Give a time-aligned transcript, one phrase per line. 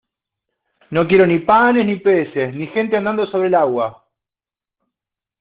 [0.89, 4.03] no quiero ni panes, ni peces, ni gente andando sobre el agua